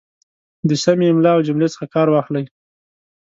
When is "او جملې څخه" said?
1.35-1.85